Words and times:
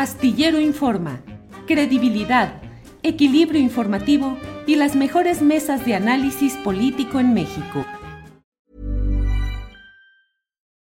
Astillero 0.00 0.58
Informa, 0.58 1.20
credibilidad, 1.66 2.62
equilibrio 3.02 3.60
informativo 3.60 4.38
y 4.66 4.76
las 4.76 4.96
mejores 4.96 5.42
mesas 5.42 5.84
de 5.84 5.94
análisis 5.94 6.54
político 6.64 7.20
en 7.20 7.34
México. 7.34 7.84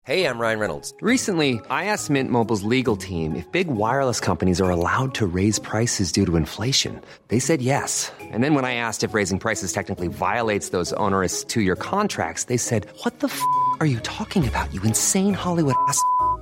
Hey, 0.04 0.26
I'm 0.26 0.38
Ryan 0.38 0.60
Reynolds. 0.60 0.94
Recently, 1.02 1.62
I 1.70 1.86
asked 1.86 2.10
Mint 2.10 2.30
Mobile's 2.30 2.64
legal 2.64 2.98
team 2.98 3.38
if 3.38 3.50
big 3.54 3.70
wireless 3.70 4.20
companies 4.20 4.60
are 4.60 4.70
allowed 4.70 5.14
to 5.16 5.26
raise 5.26 5.60
prices 5.60 6.12
due 6.12 6.26
to 6.26 6.36
inflation. 6.36 7.00
They 7.30 7.40
said 7.40 7.62
yes. 7.62 8.12
And 8.20 8.44
then 8.44 8.54
when 8.54 8.66
I 8.66 8.76
asked 8.76 9.06
if 9.06 9.14
raising 9.14 9.40
prices 9.40 9.72
technically 9.72 10.10
violates 10.10 10.72
those 10.72 10.92
onerous 10.98 11.46
two-year 11.46 11.78
contracts, 11.78 12.48
they 12.48 12.58
said, 12.58 12.86
"What 13.04 13.22
the 13.22 13.28
f*** 13.28 13.42
are 13.80 13.88
you 13.88 14.02
talking 14.02 14.46
about? 14.46 14.74
You 14.74 14.82
insane 14.84 15.34
Hollywood 15.34 15.76
ass." 15.88 16.02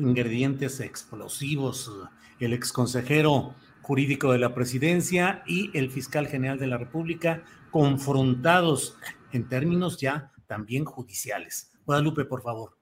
ingredientes 0.00 0.80
explosivos. 0.80 1.90
El 2.38 2.52
exconsejero 2.52 3.54
jurídico 3.82 4.32
de 4.32 4.38
la 4.38 4.54
presidencia 4.54 5.42
y 5.46 5.76
el 5.76 5.90
fiscal 5.90 6.26
general 6.26 6.58
de 6.58 6.66
la 6.66 6.78
República 6.78 7.44
confrontados 7.70 8.96
en 9.32 9.48
términos 9.48 9.98
ya 9.98 10.32
también 10.46 10.84
judiciales. 10.84 11.72
Guadalupe, 11.86 12.24
por 12.24 12.42
favor. 12.42 12.76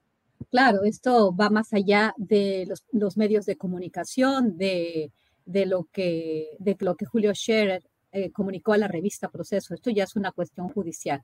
Claro, 0.51 0.85
esto 0.85 1.35
va 1.35 1.51
más 1.51 1.73
allá 1.73 2.15
de 2.17 2.69
los, 2.93 3.17
medios 3.17 3.45
de 3.45 3.57
comunicación, 3.57 4.57
de, 4.57 5.13
lo 5.47 5.89
que, 5.93 6.57
de 6.59 6.77
lo 6.81 6.97
que 6.97 7.07
Julio 7.07 7.35
Scherer 7.35 7.83
eh, 8.13 8.31
comunicó 8.31 8.73
a 8.73 8.79
la 8.79 8.89
revista 8.89 9.31
Proceso. 9.31 9.75
Esto 9.75 9.91
ya 9.91 10.05
es 10.05 10.17
una 10.17 10.33
cuestión 10.33 10.69
judicial. 10.69 11.23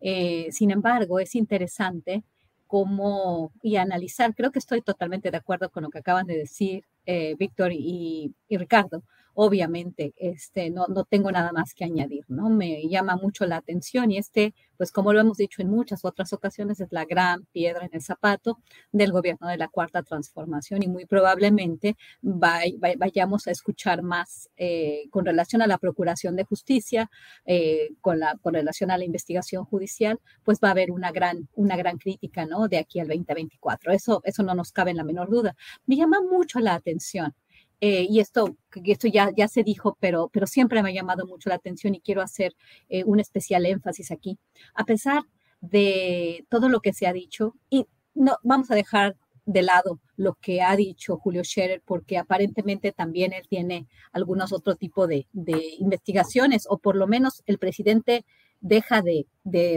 Eh, 0.00 0.48
sin 0.50 0.70
embargo, 0.70 1.18
es 1.18 1.34
interesante 1.34 2.22
cómo 2.70 3.52
y 3.62 3.76
analizar, 3.76 4.32
creo 4.36 4.52
que 4.52 4.60
estoy 4.60 4.80
totalmente 4.80 5.32
de 5.32 5.36
acuerdo 5.38 5.70
con 5.70 5.82
lo 5.82 5.90
que 5.90 5.98
acaban 5.98 6.26
de 6.28 6.36
decir 6.36 6.84
eh, 7.04 7.34
Víctor 7.36 7.72
y, 7.72 8.32
Ricardo, 8.48 9.02
obviamente, 9.42 10.12
este, 10.18 10.68
no, 10.68 10.86
no 10.88 11.04
tengo 11.04 11.32
nada 11.32 11.50
más 11.50 11.72
que 11.72 11.86
añadir, 11.86 12.26
¿no? 12.28 12.50
Me 12.50 12.86
llama 12.88 13.16
mucho 13.16 13.46
la 13.46 13.56
atención 13.56 14.10
y 14.10 14.18
este, 14.18 14.54
pues 14.76 14.92
como 14.92 15.14
lo 15.14 15.20
hemos 15.20 15.38
dicho 15.38 15.62
en 15.62 15.70
muchas 15.70 16.04
otras 16.04 16.34
ocasiones, 16.34 16.78
es 16.78 16.92
la 16.92 17.06
gran 17.06 17.46
piedra 17.46 17.86
en 17.86 17.90
el 17.94 18.02
zapato 18.02 18.58
del 18.92 19.12
gobierno 19.12 19.48
de 19.48 19.56
la 19.56 19.68
Cuarta 19.68 20.02
Transformación 20.02 20.82
y 20.82 20.88
muy 20.88 21.06
probablemente 21.06 21.96
vayamos 22.20 23.46
a 23.46 23.50
escuchar 23.50 24.02
más 24.02 24.50
eh, 24.58 25.04
con 25.08 25.24
relación 25.24 25.62
a 25.62 25.66
la 25.66 25.78
Procuración 25.78 26.36
de 26.36 26.44
Justicia, 26.44 27.10
eh, 27.46 27.94
con, 28.02 28.20
la, 28.20 28.36
con 28.42 28.52
relación 28.52 28.90
a 28.90 28.98
la 28.98 29.06
investigación 29.06 29.64
judicial, 29.64 30.20
pues 30.44 30.58
va 30.62 30.68
a 30.68 30.72
haber 30.72 30.90
una 30.90 31.12
gran, 31.12 31.48
una 31.54 31.78
gran 31.78 31.96
crítica, 31.96 32.44
¿no? 32.44 32.68
De 32.68 32.76
aquí 32.76 33.00
al 33.00 33.08
2024. 33.08 33.92
Eso, 33.92 34.20
eso 34.24 34.42
no 34.42 34.54
nos 34.54 34.70
cabe 34.70 34.90
en 34.90 34.98
la 34.98 35.04
menor 35.04 35.30
duda. 35.30 35.56
Me 35.86 35.96
llama 35.96 36.20
mucho 36.20 36.60
la 36.60 36.74
atención 36.74 37.34
eh, 37.80 38.06
y 38.08 38.20
esto, 38.20 38.56
esto 38.84 39.08
ya, 39.08 39.30
ya 39.34 39.48
se 39.48 39.62
dijo, 39.62 39.96
pero, 40.00 40.28
pero 40.32 40.46
siempre 40.46 40.82
me 40.82 40.90
ha 40.90 40.94
llamado 40.94 41.26
mucho 41.26 41.48
la 41.48 41.54
atención 41.54 41.94
y 41.94 42.00
quiero 42.00 42.20
hacer 42.20 42.54
eh, 42.88 43.04
un 43.04 43.20
especial 43.20 43.64
énfasis 43.64 44.10
aquí. 44.10 44.38
A 44.74 44.84
pesar 44.84 45.22
de 45.60 46.44
todo 46.48 46.68
lo 46.68 46.80
que 46.80 46.92
se 46.92 47.06
ha 47.06 47.12
dicho, 47.12 47.54
y 47.70 47.86
no 48.14 48.36
vamos 48.42 48.70
a 48.70 48.74
dejar 48.74 49.16
de 49.46 49.62
lado 49.62 49.98
lo 50.16 50.34
que 50.34 50.60
ha 50.60 50.76
dicho 50.76 51.16
Julio 51.16 51.42
Scherer, 51.42 51.82
porque 51.84 52.18
aparentemente 52.18 52.92
también 52.92 53.32
él 53.32 53.46
tiene 53.48 53.86
algunos 54.12 54.52
otro 54.52 54.76
tipo 54.76 55.06
de, 55.06 55.26
de 55.32 55.74
investigaciones, 55.78 56.66
o 56.68 56.78
por 56.78 56.96
lo 56.96 57.06
menos 57.06 57.42
el 57.46 57.58
presidente 57.58 58.24
deja 58.60 59.02
de, 59.02 59.26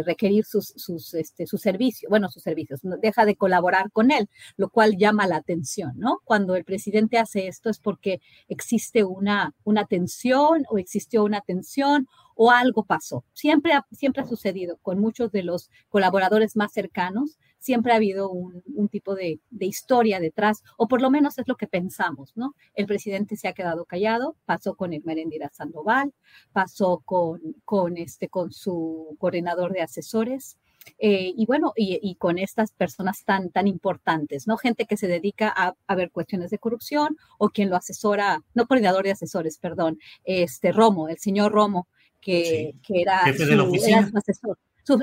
requerir 0.06 0.46
sus, 0.46 0.74
sus, 0.76 1.14
este, 1.14 1.48
servicios, 1.48 2.10
bueno, 2.10 2.30
sus 2.30 2.44
servicios, 2.44 2.82
deja 3.02 3.26
de 3.26 3.36
colaborar 3.36 3.92
con 3.92 4.12
él, 4.12 4.30
lo 4.58 4.70
cual 4.70 4.98
llama 4.98 5.26
la 5.26 5.38
atención, 5.38 5.94
¿no? 5.96 6.20
Cuando 6.26 6.56
el 6.56 6.64
presidente 6.64 7.18
hace 7.18 7.48
esto 7.48 7.70
es 7.70 7.80
porque 7.80 8.22
existe 8.50 9.04
una, 9.04 9.56
una 9.64 9.86
tensión 9.86 10.66
o 10.70 10.78
existió 10.78 11.24
una 11.24 11.42
tensión 11.42 12.08
o 12.36 12.52
algo 12.52 12.84
pasó. 12.84 13.24
Siempre 13.34 13.72
siempre 13.92 14.24
ha 14.24 14.28
sucedido 14.28 14.78
con 14.82 15.00
muchos 15.00 15.32
de 15.32 15.44
los 15.44 15.70
colaboradores 15.90 16.56
más 16.56 16.74
cercanos 16.74 17.40
siempre 17.64 17.94
ha 17.94 17.96
habido 17.96 18.30
un, 18.30 18.90
tipo 18.90 19.16
de, 19.16 19.40
historia 19.62 20.20
detrás, 20.20 20.62
o 20.78 20.90
por 20.90 21.02
lo 21.02 21.10
menos 21.10 21.38
es 21.40 21.48
lo 21.48 21.56
que 21.56 21.66
pensamos, 21.66 22.34
¿no? 22.36 22.56
El 22.74 22.88
presidente 22.88 23.38
se 23.38 23.48
ha 23.48 23.54
quedado 23.54 23.86
callado, 23.86 24.36
pasó 24.44 24.76
con 24.76 24.92
el 24.92 25.02
Merendira 25.06 25.50
Sandoval, 25.50 26.14
pasó 26.52 27.02
con, 27.06 27.40
con, 27.64 27.98
este, 27.98 28.28
con 28.28 28.52
su 28.52 29.16
coordinador 29.18 29.72
de 29.72 29.82
asesores, 29.82 30.58
eh, 31.00 31.32
y 31.38 31.46
bueno, 31.46 31.72
y, 31.78 32.16
con 32.16 32.38
estas 32.38 32.74
personas 32.74 33.24
tan, 33.24 33.50
tan 33.50 33.68
importantes, 33.68 34.46
¿no? 34.46 34.58
Gente 34.58 34.86
que 34.86 34.98
se 34.98 35.08
dedica 35.08 35.48
a, 35.48 35.96
ver 35.96 36.12
cuestiones 36.12 36.52
de 36.52 36.60
corrupción 36.60 37.16
o 37.38 37.48
quien 37.48 37.70
lo 37.70 37.78
asesora, 37.78 38.44
no 38.54 38.68
coordinador 38.68 39.06
de 39.06 39.12
asesores, 39.12 39.58
perdón, 39.58 40.00
este 40.26 40.74
Romo, 40.74 41.08
el 41.08 41.18
señor 41.18 41.54
Romo, 41.54 41.88
que, 42.20 42.76
era, 42.90 43.22
era 43.22 44.10
su 44.10 44.18
asesor 44.18 44.58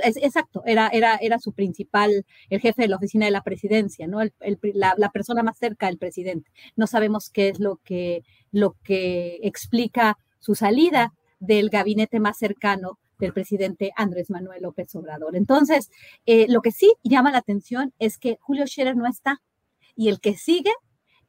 exacto, 0.04 0.62
era, 0.66 0.88
era, 0.88 1.16
era 1.16 1.38
su 1.38 1.52
principal, 1.52 2.24
el 2.48 2.60
jefe 2.60 2.82
de 2.82 2.88
la 2.88 2.96
oficina 2.96 3.26
de 3.26 3.32
la 3.32 3.42
presidencia, 3.42 4.06
¿no? 4.06 4.20
la, 4.22 5.10
persona 5.12 5.42
más 5.42 5.58
cerca 5.58 5.86
del 5.86 5.98
presidente. 5.98 6.50
No 6.76 6.86
sabemos 6.86 7.30
qué 7.30 7.48
es 7.48 7.60
lo 7.60 7.76
que, 7.84 8.22
lo 8.52 8.76
que 8.84 9.38
explica 9.42 10.16
su 10.38 10.54
salida 10.54 11.12
del 11.38 11.70
gabinete 11.70 12.20
más 12.20 12.38
cercano 12.38 12.98
del 13.18 13.32
presidente 13.32 13.92
Andrés 13.96 14.30
Manuel 14.30 14.62
López 14.62 14.94
Obrador. 14.94 15.36
Entonces, 15.36 15.90
eh, 16.26 16.46
lo 16.48 16.62
que 16.62 16.72
sí 16.72 16.94
llama 17.02 17.32
la 17.32 17.38
atención 17.38 17.92
es 17.98 18.18
que 18.18 18.38
Julio 18.40 18.66
Scherer 18.66 18.96
no 18.96 19.06
está 19.06 19.40
y 19.94 20.08
el 20.08 20.20
que 20.20 20.36
sigue 20.36 20.72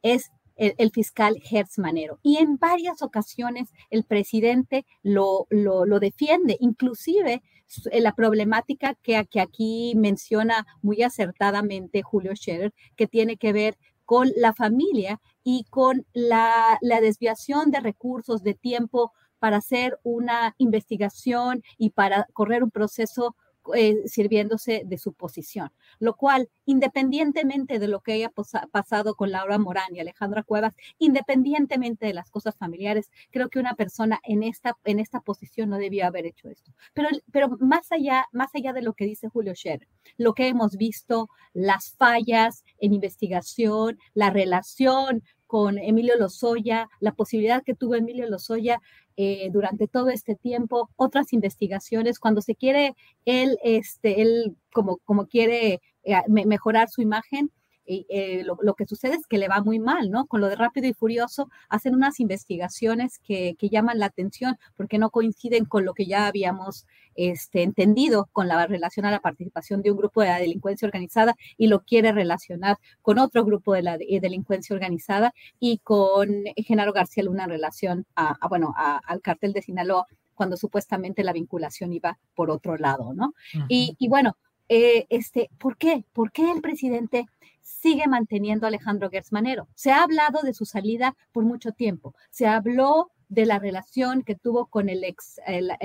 es 0.02 0.30
el, 0.56 0.90
fiscal 0.90 1.40
Hertz 1.50 1.78
Manero. 1.78 2.18
Y 2.22 2.36
en 2.38 2.56
varias 2.56 3.02
ocasiones 3.02 3.70
el 3.90 4.04
presidente 4.04 4.86
lo, 5.02 5.46
lo, 5.50 5.86
lo 5.86 6.00
defiende, 6.00 6.56
inclusive 6.60 7.42
eh, 7.90 8.00
la 8.00 8.14
problemática 8.14 8.94
que, 9.02 9.26
que 9.30 9.40
aquí 9.40 9.94
menciona 9.96 10.66
muy 10.82 11.02
acertadamente 11.02 12.02
Julio 12.02 12.34
Scherer, 12.34 12.72
que 12.96 13.06
tiene 13.06 13.36
que 13.36 13.52
ver 13.52 13.78
con 14.04 14.30
la 14.36 14.52
familia 14.52 15.20
y 15.42 15.64
con 15.70 16.06
la, 16.12 16.78
la 16.80 17.00
desviación 17.00 17.70
de 17.70 17.80
recursos, 17.80 18.42
de 18.42 18.54
tiempo 18.54 19.12
para 19.38 19.56
hacer 19.56 19.98
una 20.02 20.54
investigación 20.58 21.62
y 21.78 21.90
para 21.90 22.26
correr 22.32 22.62
un 22.62 22.70
proceso 22.70 23.34
eh, 23.74 24.02
sirviéndose 24.06 24.82
de 24.84 24.98
su 24.98 25.12
posición, 25.12 25.70
lo 25.98 26.16
cual, 26.16 26.48
independientemente 26.64 27.78
de 27.78 27.88
lo 27.88 28.00
que 28.00 28.12
haya 28.12 28.30
pasado 28.70 29.14
con 29.14 29.30
Laura 29.30 29.58
Morán 29.58 29.94
y 29.94 30.00
Alejandra 30.00 30.42
Cuevas, 30.42 30.74
independientemente 30.98 32.06
de 32.06 32.14
las 32.14 32.30
cosas 32.30 32.56
familiares, 32.56 33.10
creo 33.30 33.48
que 33.48 33.58
una 33.58 33.74
persona 33.74 34.20
en 34.24 34.42
esta, 34.42 34.76
en 34.84 34.98
esta 34.98 35.20
posición 35.20 35.70
no 35.70 35.78
debía 35.78 36.06
haber 36.06 36.26
hecho 36.26 36.48
esto. 36.48 36.72
Pero, 36.94 37.08
pero 37.30 37.48
más, 37.60 37.90
allá, 37.92 38.26
más 38.32 38.54
allá 38.54 38.72
de 38.72 38.82
lo 38.82 38.94
que 38.94 39.04
dice 39.04 39.28
Julio 39.28 39.54
Scherer, 39.54 39.88
lo 40.16 40.34
que 40.34 40.48
hemos 40.48 40.76
visto, 40.76 41.28
las 41.52 41.92
fallas 41.92 42.64
en 42.78 42.94
investigación, 42.94 43.98
la 44.14 44.30
relación 44.30 45.22
con 45.52 45.76
Emilio 45.76 46.16
Lozoya, 46.16 46.88
la 46.98 47.12
posibilidad 47.12 47.62
que 47.62 47.74
tuvo 47.74 47.94
Emilio 47.94 48.26
Lozoya 48.26 48.80
eh, 49.16 49.50
durante 49.52 49.88
todo 49.88 50.10
este 50.10 50.34
tiempo, 50.34 50.90
otras 50.96 51.32
investigaciones, 51.32 52.18
cuando 52.18 52.40
se 52.40 52.54
quiere 52.54 52.94
él, 53.24 53.58
este, 53.62 54.22
él 54.22 54.56
como, 54.72 54.98
como 54.98 55.26
quiere 55.26 55.80
eh, 56.04 56.16
mejorar 56.28 56.88
su 56.88 57.02
imagen, 57.02 57.50
y, 57.86 58.06
eh, 58.08 58.44
lo, 58.44 58.74
que 58.74 58.86
sucede 58.86 59.14
es 59.14 59.26
que 59.26 59.38
le 59.38 59.48
va 59.48 59.60
muy 59.62 59.78
mal, 59.78 60.10
¿no? 60.10 60.26
Con 60.26 60.40
lo 60.40 60.48
de 60.48 60.56
Rápido 60.56 60.86
y 60.86 60.94
Furioso 60.94 61.48
hacen 61.68 61.94
unas 61.94 62.20
investigaciones 62.20 63.18
que, 63.18 63.56
llaman 63.60 63.98
la 63.98 64.06
atención 64.06 64.58
porque 64.76 64.98
no 64.98 65.10
coinciden 65.10 65.64
con 65.64 65.84
lo 65.84 65.94
que 65.94 66.04
ya 66.04 66.26
habíamos 66.26 66.86
este, 67.14 67.62
entendido 67.62 68.28
con 68.32 68.48
la 68.48 68.66
relación 68.66 69.06
a 69.06 69.10
la 69.10 69.20
participación 69.20 69.80
de 69.82 69.90
un 69.90 69.96
grupo 69.96 70.20
de 70.20 70.28
la 70.28 70.38
delincuencia 70.38 70.86
organizada 70.86 71.36
y 71.56 71.68
lo 71.68 71.80
quiere 71.80 72.12
relacionar 72.12 72.76
con 73.00 73.18
otro 73.18 73.44
grupo 73.44 73.72
de 73.72 73.82
la 73.82 73.96
delincuencia 73.96 74.74
organizada 74.74 75.32
y 75.58 75.78
con 75.78 76.44
Genaro 76.56 76.92
García 76.92 77.22
Luna 77.22 77.44
en 77.44 77.50
relación 77.50 78.06
a, 78.14 78.36
bueno, 78.48 78.74
al 78.76 79.22
cartel 79.22 79.52
de 79.52 79.62
Sinaloa 79.62 80.06
cuando 80.34 80.56
supuestamente 80.56 81.24
la 81.24 81.32
vinculación 81.32 81.92
iba 81.92 82.18
por 82.34 82.50
otro 82.50 82.76
lado, 82.76 83.12
¿no? 83.14 83.34
y, 83.68 83.96
y, 83.98 84.08
bueno, 84.08 84.36
eh, 84.74 85.06
este, 85.10 85.50
¿por 85.58 85.76
qué? 85.76 86.02
¿Por 86.14 86.32
qué 86.32 86.50
el 86.50 86.62
presidente 86.62 87.26
sigue 87.60 88.06
manteniendo 88.06 88.64
a 88.64 88.68
Alejandro 88.68 89.10
Gersmanero? 89.10 89.68
Se 89.74 89.90
ha 89.90 90.02
hablado 90.02 90.40
de 90.40 90.54
su 90.54 90.64
salida 90.64 91.14
por 91.30 91.44
mucho 91.44 91.72
tiempo. 91.72 92.14
Se 92.30 92.46
habló 92.46 93.10
de 93.28 93.44
la 93.44 93.58
relación 93.58 94.22
que 94.22 94.34
tuvo 94.34 94.64
con 94.68 94.88
el 94.88 95.04
ex, 95.04 95.42
la, 95.46 95.76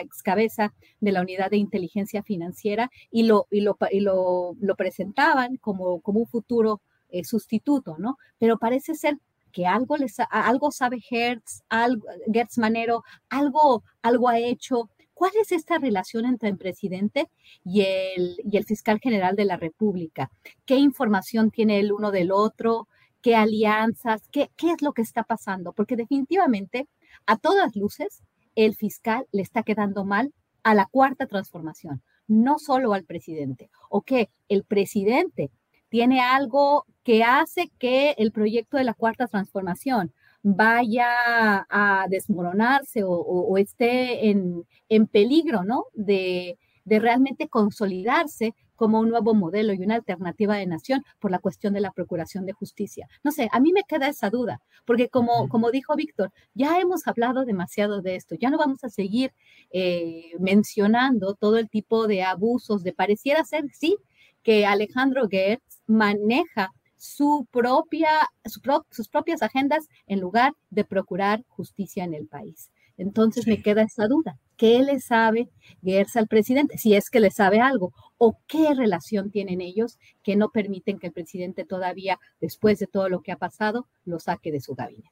ex 0.00 0.22
cabeza 0.22 0.72
de 1.00 1.10
la 1.10 1.20
unidad 1.20 1.50
de 1.50 1.56
inteligencia 1.56 2.22
financiera 2.22 2.92
y 3.10 3.24
lo, 3.24 3.48
y 3.50 3.60
lo, 3.62 3.76
y 3.90 3.98
lo, 3.98 4.54
presentaban 4.76 5.56
como, 5.56 6.00
como 6.02 6.20
un 6.20 6.26
futuro 6.28 6.80
eh, 7.08 7.24
sustituto, 7.24 7.96
¿no? 7.98 8.18
Pero 8.38 8.56
parece 8.56 8.94
ser 8.94 9.18
que 9.50 9.66
algo, 9.66 9.96
les, 9.96 10.16
algo 10.30 10.70
sabe 10.70 11.02
Hertz, 11.10 11.64
algo, 11.70 12.06
Gertz 12.32 12.58
Manero, 12.58 13.02
algo, 13.30 13.82
algo 14.02 14.28
ha 14.28 14.38
hecho 14.38 14.90
¿Cuál 15.16 15.32
es 15.40 15.50
esta 15.50 15.78
relación 15.78 16.26
entre 16.26 16.50
el 16.50 16.58
presidente 16.58 17.30
y 17.64 17.80
el, 17.80 18.64
fiscal 18.66 19.00
general 19.00 19.34
de 19.34 19.46
la 19.46 19.56
República? 19.56 20.30
¿Qué 20.66 20.76
información 20.76 21.50
tiene 21.50 21.80
el 21.80 21.90
uno 21.90 22.10
del 22.10 22.30
otro? 22.30 22.86
¿Qué 23.22 23.34
alianzas? 23.34 24.28
¿Qué, 24.30 24.50
qué 24.58 24.72
es 24.72 24.82
lo 24.82 24.92
que 24.92 25.00
está 25.00 25.22
pasando? 25.22 25.72
Porque 25.72 25.96
definitivamente, 25.96 26.86
a 27.24 27.38
todas 27.38 27.74
luces, 27.76 28.22
el 28.56 28.76
fiscal 28.76 29.26
le 29.32 29.40
está 29.40 29.62
quedando 29.62 30.04
mal 30.04 30.34
a 30.62 30.74
la 30.74 30.84
cuarta 30.84 31.26
transformación, 31.26 32.02
no 32.28 32.58
solo 32.58 32.92
al 32.92 33.04
presidente. 33.04 33.70
¿O 33.88 34.02
que 34.02 34.28
el 34.50 34.64
presidente 34.64 35.50
tiene 35.88 36.20
algo 36.20 36.84
que 37.04 37.24
hace 37.24 37.70
que 37.78 38.14
el 38.18 38.32
proyecto 38.32 38.76
de 38.76 38.84
la 38.84 38.92
cuarta 38.92 39.28
transformación 39.28 40.12
vaya 40.48 41.66
a 41.68 42.06
desmoronarse 42.08 43.02
o, 43.04 43.58
esté 43.58 44.30
en, 44.30 45.06
peligro, 45.08 45.64
¿no? 45.64 45.86
De, 45.92 46.56
realmente 46.84 47.48
consolidarse 47.48 48.54
como 48.76 49.00
un 49.00 49.08
nuevo 49.08 49.34
modelo 49.34 49.72
y 49.72 49.82
una 49.82 49.96
alternativa 49.96 50.54
de 50.54 50.66
nación 50.66 51.02
por 51.18 51.32
la 51.32 51.40
cuestión 51.40 51.74
de 51.74 51.80
la 51.80 51.90
procuración 51.90 52.46
de 52.46 52.52
justicia. 52.52 53.08
No 53.24 53.32
sé, 53.32 53.48
a 53.50 53.58
mí 53.58 53.72
me 53.72 53.82
queda 53.82 54.06
esa 54.06 54.30
duda, 54.30 54.60
porque 54.84 55.08
como, 55.08 55.48
como 55.48 55.72
dijo 55.72 55.96
Víctor, 55.96 56.30
ya 56.54 56.78
hemos 56.78 57.08
hablado 57.08 57.44
demasiado 57.44 58.00
de 58.02 58.14
esto, 58.14 58.36
ya 58.36 58.48
no 58.48 58.56
vamos 58.56 58.84
a 58.84 58.88
seguir 58.88 59.32
eh, 59.72 60.30
mencionando 60.38 61.34
todo 61.34 61.58
el 61.58 61.68
tipo 61.68 62.06
de 62.06 62.22
abusos, 62.22 62.84
de 62.84 62.92
pareciera 62.92 63.42
ser, 63.42 63.64
sí, 63.72 63.96
que 64.44 64.64
Alejandro 64.64 65.26
Gertz 65.28 65.82
maneja 65.88 66.72
su 66.96 67.46
propia, 67.50 68.10
sus 68.44 69.08
propias 69.08 69.42
agendas 69.42 69.88
en 70.06 70.20
lugar 70.20 70.54
de 70.70 70.84
procurar 70.84 71.44
justicia 71.48 72.04
en 72.04 72.14
el 72.14 72.26
país. 72.26 72.70
Entonces 72.98 73.46
me 73.46 73.62
queda 73.62 73.82
esa 73.82 74.06
duda. 74.06 74.38
¿Qué 74.56 74.80
le 74.80 75.00
sabe 75.00 75.50
Gertz 75.82 76.16
al 76.16 76.28
presidente? 76.28 76.78
Si 76.78 76.94
es 76.94 77.10
que 77.10 77.20
le 77.20 77.30
sabe 77.30 77.60
algo. 77.60 77.92
¿O 78.16 78.38
qué 78.46 78.74
relación 78.74 79.30
tienen 79.30 79.60
ellos 79.60 79.98
que 80.22 80.36
no 80.36 80.48
permiten 80.48 80.98
que 80.98 81.08
el 81.08 81.12
presidente 81.12 81.64
todavía, 81.64 82.18
después 82.40 82.78
de 82.78 82.86
todo 82.86 83.10
lo 83.10 83.20
que 83.20 83.32
ha 83.32 83.36
pasado, 83.36 83.86
lo 84.06 84.18
saque 84.18 84.50
de 84.50 84.60
su 84.60 84.74
gabinete? 84.74 85.10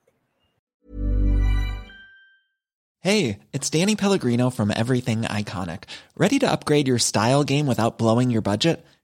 Hey, 3.01 3.41
it's 3.53 3.69
Danny 3.69 3.97
Pellegrino 3.97 4.49
from 4.49 4.71
Everything 4.71 5.25
Iconic. 5.25 5.85
¿Ready 6.17 6.39
to 6.39 6.51
upgrade 6.51 6.89
your 6.89 6.99
style 6.99 7.45
game 7.45 7.67
without 7.67 7.99
blowing 7.99 8.31
your 8.31 8.41
budget? 8.41 8.83